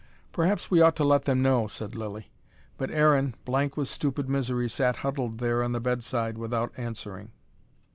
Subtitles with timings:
[0.31, 2.31] "Perhaps we ought to let them know," said Lilly.
[2.75, 7.29] But Aaron, blank with stupid misery, sat huddled there on the bedside without answering.